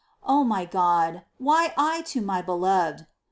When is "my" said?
0.43-0.65, 2.21-2.41